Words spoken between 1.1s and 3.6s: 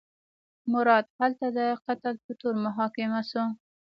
هلته د قتل په تور محاکمه شو.